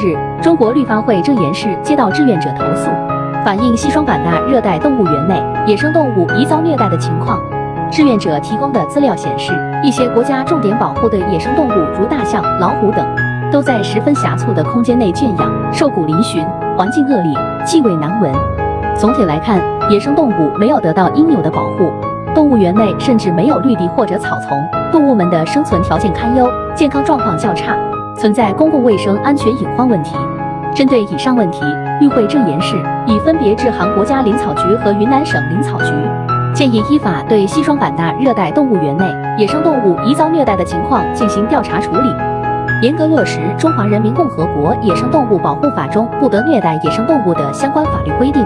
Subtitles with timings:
[0.00, 2.90] 日，中国绿发会正岩市接到志愿者投诉，
[3.44, 7.38] 反映西双版纳热带动物园内野生动物疑遭虐待的情况。
[7.90, 9.52] 志愿者提供的资料显示，
[9.82, 13.06] 一些国家重点保护的野生动物，如大象、老虎等，
[13.50, 16.46] 都在十分狭促的空间内圈养，瘦骨嶙峋，
[16.76, 17.34] 环境恶劣，
[17.66, 18.32] 气味难闻。
[18.96, 19.60] 总体来看，
[19.90, 21.92] 野生动物没有得到应有的保护，
[22.34, 24.62] 动物园内甚至没有绿地或者草丛，
[24.92, 27.74] 动物们的生存条件堪忧，健康状况较差，
[28.20, 30.14] 存在公共卫生安全隐患问题。
[30.74, 31.62] 针对以上问题，
[32.02, 35.90] 与会正岩市已分别致函国家林草局和云南省林草局。
[36.54, 39.06] 建议依法对西双版纳热带动物园内
[39.38, 42.14] 野生动物疑遭虐待的情况进行调查处理，
[42.82, 48.44] 严格落实《中华人民共和国野生动物保护法》中不得虐待野生动物的相关法律规定。